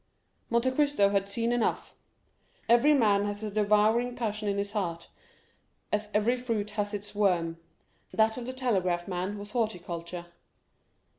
[0.49, 1.93] Monte Cristo had seen enough.
[2.67, 5.09] Every man has a devouring passion in his heart,
[5.93, 7.57] as every fruit has its worm;
[8.11, 10.25] that of the telegraph man was horticulture.